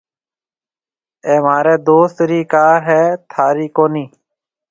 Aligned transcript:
اَي 1.25 1.35
مهاريَ 1.45 1.75
دوست 1.87 2.17
رِي 2.29 2.41
ڪار 2.53 2.75
هيَ 2.87 3.01
ٿارِي 3.31 3.67
ڪونَي 3.75 4.05